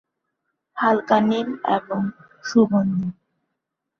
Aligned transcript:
হালকা 0.77 1.17
নীল 1.29 1.49
এবং 1.77 2.01
সুগন্ধি। 2.43 3.07